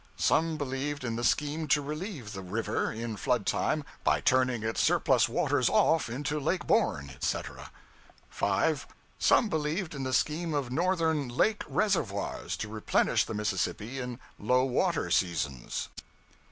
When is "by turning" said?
4.03-4.63